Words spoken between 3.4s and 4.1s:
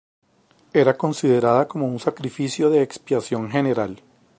general.